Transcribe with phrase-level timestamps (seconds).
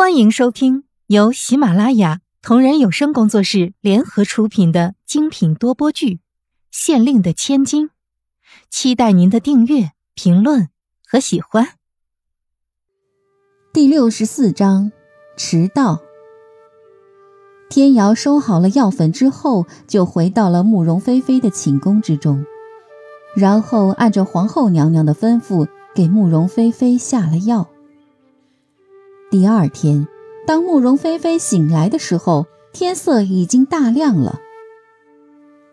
[0.00, 6.14] 欢迎收听由喜马拉雅同人有声工作室联合出品的精品多播剧
[6.70, 7.88] 《县令的千金》，
[8.70, 10.70] 期待您的订阅、评论
[11.06, 11.74] 和喜欢。
[13.74, 14.90] 第六十四章，
[15.36, 16.00] 迟到。
[17.68, 22.46] 天瑶收好了药粉之后，就回到了慕容菲菲的寝宫之中，
[23.36, 27.68] 然后按照皇后娘娘的吩咐，给慕容菲菲下了药。
[29.30, 30.08] 第二天，
[30.44, 34.40] 当慕容菲菲醒来的时候，天色已经大亮了。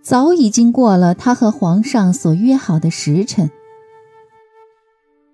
[0.00, 3.50] 早已经过了她和皇上所约好的时辰。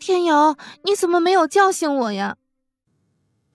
[0.00, 2.38] 天瑶，你怎么没有叫醒我呀？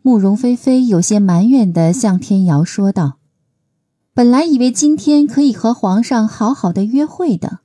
[0.02, 3.18] 慕容菲菲有些埋怨地向天瑶说道
[4.16, 7.60] ：“本来以为今天可以和皇上好好的约会的，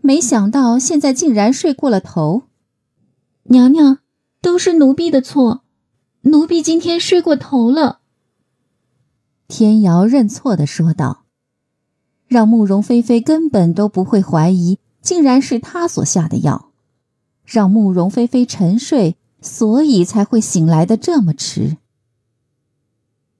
[0.00, 2.44] 没想到现在竟然睡过了头。
[3.42, 3.98] 娘娘，
[4.40, 5.62] 都是奴婢的错。”
[6.28, 8.00] 奴婢今天睡过头了。
[9.46, 11.24] 天瑶认错的说道，
[12.26, 16.70] 让慕容菲菲根本都不会怀疑，竟然是他所下的药，
[17.46, 21.78] 让慕容菲菲沉睡，所以才会醒来的这么迟。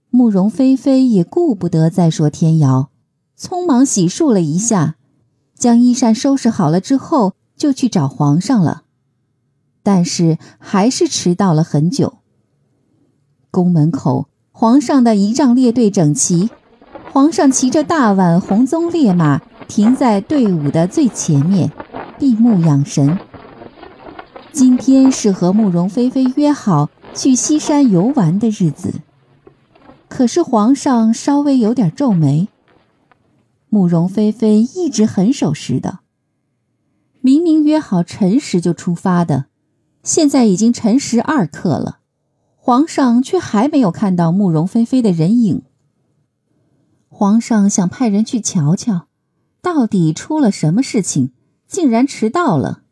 [0.08, 2.90] 慕容菲菲也顾不得再说天瑶，
[3.38, 4.96] 匆忙洗漱了一下，
[5.54, 8.84] 将衣衫收拾好了之后，就去找皇上了，
[9.82, 12.20] 但是还是迟到了很久。
[13.50, 16.50] 宫门口，皇上的仪仗列队整齐，
[17.12, 21.72] 皇上骑着大宛红鬃烈马停在队伍的最前面，
[22.18, 23.18] 闭目养神。
[24.52, 28.94] 今天是和慕容菲菲约好去西山游玩的日子，
[30.08, 32.48] 可是皇上稍微有点皱眉。
[33.68, 36.00] 慕容菲菲一直很守时的，
[37.20, 39.44] 明明约好辰时就出发的，
[40.02, 41.98] 现在已经辰时二刻了。
[42.68, 45.62] 皇上却还没有看到慕容菲菲的人影。
[47.08, 49.06] 皇上想派人去瞧瞧，
[49.62, 51.32] 到底出了什么事情，
[51.66, 52.82] 竟然迟到了。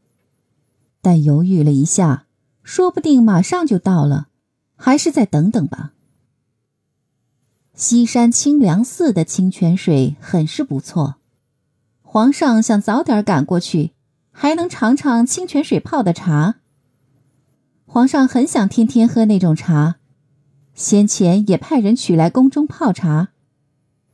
[1.03, 2.25] 但犹豫了一下，
[2.63, 4.29] 说不定马上就到了，
[4.77, 5.93] 还是再等等吧。
[7.75, 11.17] 西山清凉寺的清泉水很是不错，
[12.01, 13.93] 皇上想早点赶过去，
[14.33, 16.55] 还能尝尝清泉水泡的茶。
[17.97, 19.97] 皇上很想天天喝那种茶，
[20.75, 23.29] 先前也派人取来宫中泡茶，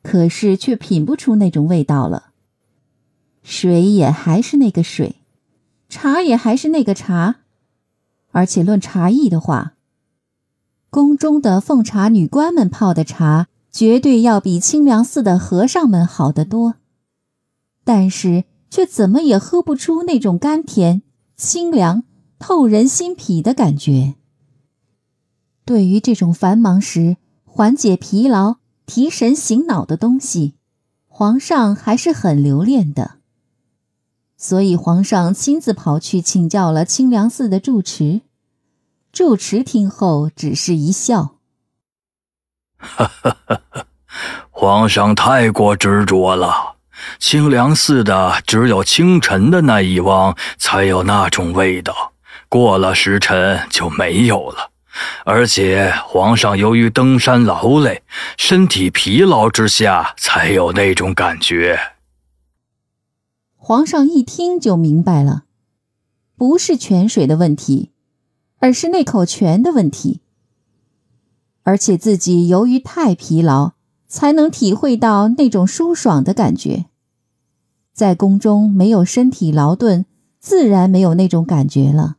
[0.04, 2.30] 可是却品不出那种味道了。
[3.42, 5.16] 水也还是那个水，
[5.88, 7.40] 茶也还是那个茶，
[8.30, 9.74] 而且论茶艺的话，
[10.88, 16.76] 宫中的奉茶女官们泡的茶绝对要比清凉寺的和尚们好得多，
[17.82, 21.02] 但是却怎么也喝不出那种甘甜
[21.36, 22.04] 清凉。
[22.42, 24.16] 透人心脾的感觉。
[25.64, 30.54] 对于这种繁忙时缓解疲劳、提神醒脑的东西，
[31.06, 33.18] 皇上还是很留恋的。
[34.36, 38.22] 所以，皇上亲自跑去请教了清凉寺的住持。
[39.12, 41.36] 住持听后只是一笑
[42.76, 43.86] ：“哈哈哈哈
[44.50, 46.74] 皇上太过执着了。
[47.20, 52.11] 清凉寺的只有清晨的那一汪才有那种味道。”
[52.52, 54.72] 过了时辰就没有了，
[55.24, 58.02] 而且皇上由于登山劳累，
[58.36, 61.78] 身体疲劳之下才有那种感觉。
[63.56, 65.44] 皇上一听就明白了，
[66.36, 67.90] 不是泉水的问题，
[68.58, 70.20] 而是那口泉的问题。
[71.62, 73.72] 而且自己由于太疲劳，
[74.06, 76.84] 才能体会到那种舒爽的感觉。
[77.94, 80.04] 在宫中没有身体劳顿，
[80.38, 82.16] 自然没有那种感觉了。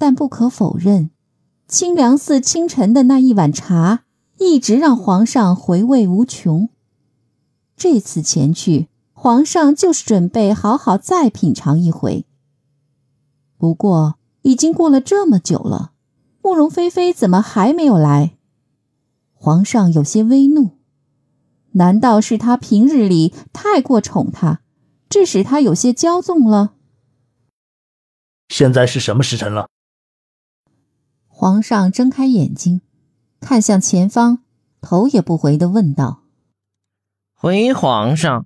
[0.00, 1.10] 但不可否认，
[1.68, 4.04] 清凉寺清晨的那一碗茶
[4.38, 6.70] 一直让皇上回味无穷。
[7.76, 12.24] 这次前去，皇上就是准备好好再品尝一回。
[13.58, 15.92] 不过，已经过了这么久了，
[16.42, 18.38] 慕容菲菲怎么还没有来？
[19.34, 20.78] 皇上有些微怒，
[21.72, 24.62] 难道是他平日里太过宠她，
[25.10, 26.72] 致使她有些骄纵了？
[28.48, 29.68] 现在是什么时辰了？
[31.40, 32.82] 皇上睁开眼睛，
[33.40, 34.42] 看向前方，
[34.82, 36.24] 头也不回的问道
[37.32, 38.44] ：“回皇上，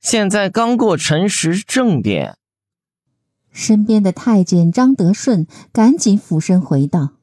[0.00, 2.38] 现在刚过辰时正点。”
[3.50, 7.14] 身边的太监张德顺赶紧俯身回道：“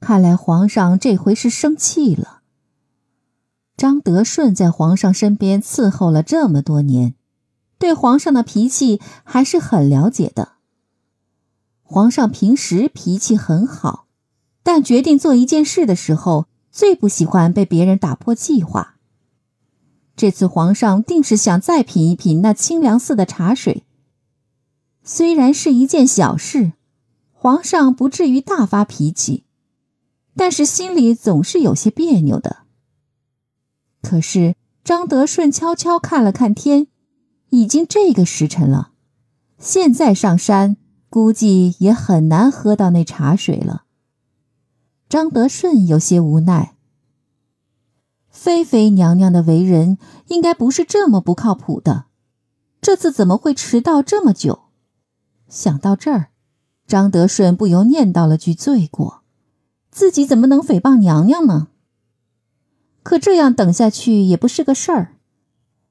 [0.00, 2.42] 看来皇上这回是生气了。”
[3.74, 7.14] 张德顺在皇上身边伺候了这么多年，
[7.78, 10.56] 对皇上的脾气还是很了解的。
[11.80, 14.08] 皇上平时脾气很好。
[14.62, 18.96] 但决定做一件事的时候，最不喜欢被别人打破计划。
[20.16, 23.84] 这次皇上定是想再品一品那清凉寺的茶水。
[25.02, 26.72] 虽然是一件小事，
[27.32, 29.44] 皇上不至于大发脾气，
[30.36, 32.58] 但是心里总是有些别扭的。
[34.02, 34.54] 可是
[34.84, 36.88] 张德顺悄悄看了看天，
[37.48, 38.92] 已经这个时辰了，
[39.58, 40.76] 现在上山
[41.08, 43.84] 估计也很难喝到那茶水了。
[45.10, 46.76] 张德顺有些无奈。
[48.28, 49.98] 菲菲娘娘的为人
[50.28, 52.04] 应该不是这么不靠谱的，
[52.80, 54.60] 这次怎么会迟到这么久？
[55.48, 56.28] 想到这儿，
[56.86, 59.22] 张德顺不由念叨了句罪过：
[59.90, 61.66] 自己怎么能诽谤娘娘呢？
[63.02, 65.16] 可这样等下去也不是个事儿。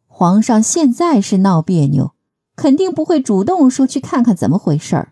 [0.07, 2.13] 皇上现在是闹别扭，
[2.55, 5.11] 肯定不会主动说去看看怎么回事儿。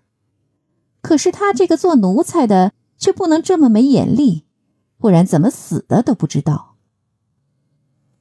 [1.02, 4.46] 可是他这个做奴才的却不能这么没眼力，
[4.98, 6.76] 不然怎么死的都不知道。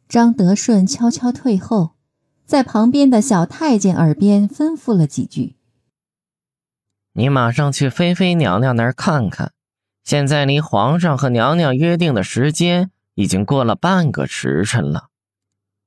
[0.09, 1.97] 张德顺悄悄退后，
[2.45, 5.57] 在旁边的小太监耳边吩咐了几句
[7.15, 9.53] ：“你马上去菲菲娘娘那儿看看，
[10.05, 15.09] 现在离皇上和娘娘约定的时间已经过了半个时辰了，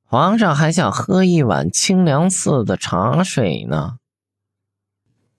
[0.03, 3.99] 皇上还想喝一碗清凉寺的茶水呢。”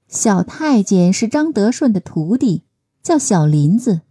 [0.08, 2.64] 小太监是张德顺的徒弟，
[3.02, 4.02] 叫小林子，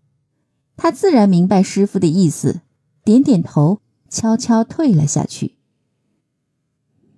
[0.78, 2.62] 他自然明白师傅的意思，
[3.04, 3.82] 点点头。
[4.12, 5.60] 悄悄退了下去。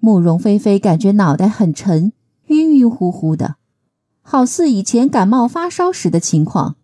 [0.01, 2.11] 慕容菲菲感觉脑袋很沉，
[2.47, 3.55] 晕晕乎乎的，
[4.21, 6.75] 好似以前感冒发烧时的情况。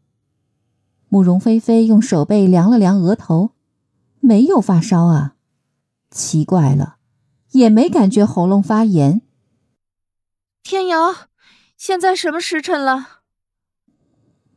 [1.09, 3.51] 慕容菲菲用手背量了量额头，
[4.21, 5.35] 没有发烧啊，
[6.09, 6.99] 奇怪了，
[7.51, 9.21] 也没感觉喉咙发炎。
[10.63, 11.13] 天瑶，
[11.75, 13.16] 现在什么时辰了？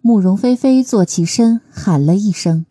[0.02, 2.67] 慕容菲菲坐起身，喊了一声：“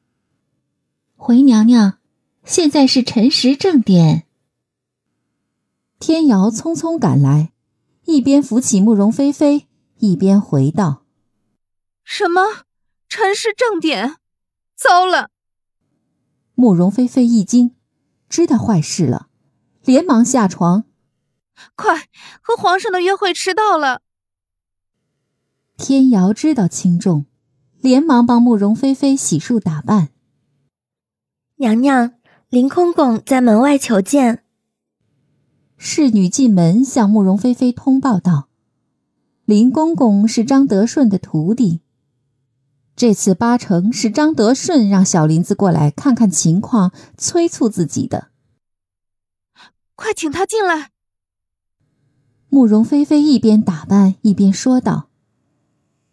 [1.16, 2.00] 回娘娘。”
[2.46, 4.26] 现在是辰时正点。
[6.00, 7.52] 天瑶匆匆赶来，
[8.06, 9.68] 一边扶起慕容菲菲，
[9.98, 11.04] 一边回道
[12.04, 12.64] ：“什么？
[13.08, 14.16] 辰时正点？
[14.76, 15.30] 糟了！”
[16.56, 17.76] 慕容菲菲一惊，
[18.28, 19.28] 知道坏事了，
[19.84, 20.86] 连忙下床
[21.76, 22.08] ：“快，
[22.42, 24.02] 和皇上的约会迟到了！”
[25.80, 27.26] 天瑶知道轻重，
[27.80, 30.10] 连忙帮慕容菲菲洗漱打扮。
[31.56, 32.14] 娘娘。
[32.50, 34.44] 林公公在门外求见。
[35.78, 38.50] 侍女进门向慕容菲菲通报道
[39.46, 41.82] ：“林公公是张德顺的徒弟，
[42.96, 48.30] 这次八成是张德顺让小林子过来看看情况，催促自己的。
[49.96, 50.90] 快请他进来。”
[52.50, 55.09] 慕容菲菲一边打扮一边说道。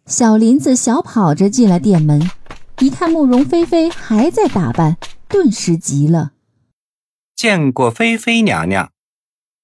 [0.07, 2.31] 小林子小跑着进了店门，
[2.79, 4.95] 一看慕容菲菲还在打扮。
[5.27, 6.31] 顿时急了，
[7.35, 8.93] 见过菲菲娘娘。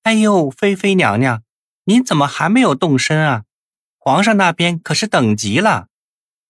[0.01, 1.42] 哎呦，菲菲娘娘，
[1.86, 3.44] 您怎么还没有动身啊？
[3.98, 5.88] 皇上那边可是等急了。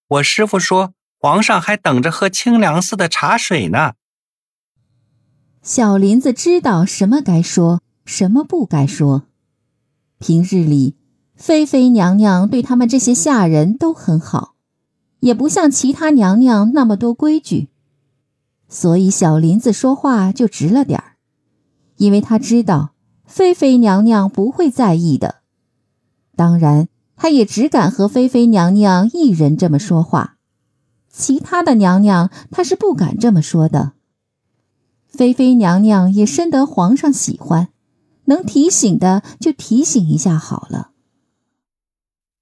[0.08, 3.94] 我师傅说，皇上还等着喝清凉寺的茶水呢。
[5.62, 9.28] 小林子知道什么该说，什么不该说。
[10.18, 10.96] 平日里，
[11.36, 14.56] 妃妃娘娘对他们这些下人都很好，
[15.20, 17.70] 也不像其他娘娘那么多规矩。
[18.70, 21.18] 所以小林子说话就直了点儿，
[21.98, 22.94] 因为他知道
[23.26, 25.42] 菲菲娘娘不会在意的。
[26.36, 30.38] 当然，他也只敢和菲菲娘娘一人这么说话，
[31.12, 33.94] 其他的娘娘他是不敢这么说的。
[35.08, 37.70] 菲菲娘娘也深得皇上喜欢，
[38.26, 40.93] 能提醒的就提醒一下好了。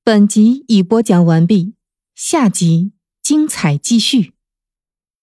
[0.04, 1.76] 本集已播讲完毕，
[2.16, 4.34] 下集精彩继续。